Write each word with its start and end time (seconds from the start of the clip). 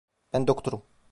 Ben 0.33 0.47
doktorum. 0.47 0.83